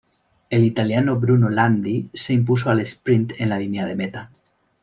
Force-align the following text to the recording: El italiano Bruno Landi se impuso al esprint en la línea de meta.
El 0.49 0.63
italiano 0.65 1.19
Bruno 1.19 1.47
Landi 1.51 2.09
se 2.11 2.33
impuso 2.33 2.71
al 2.71 2.79
esprint 2.79 3.33
en 3.37 3.49
la 3.49 3.59
línea 3.59 3.85
de 3.85 3.95
meta. 3.95 4.31